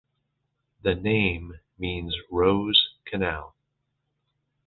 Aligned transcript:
The 0.81 0.95
name 0.95 1.59
means 1.77 2.17
"Rose 2.31 2.95
canal". 3.05 3.55